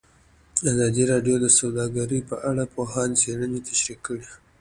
ازادي 0.71 1.03
راډیو 1.11 1.35
د 1.43 1.47
سوداګري 1.59 2.19
په 2.29 2.35
اړه 2.49 2.63
د 2.67 2.71
پوهانو 2.73 3.19
څېړنې 3.21 3.59
تشریح 3.69 3.99
کړې. 4.05 4.27